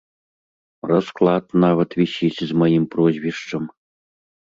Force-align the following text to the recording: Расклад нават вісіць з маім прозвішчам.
Расклад 0.91 1.45
нават 1.63 1.89
вісіць 1.99 2.43
з 2.53 2.57
маім 2.61 2.83
прозвішчам. 2.95 3.63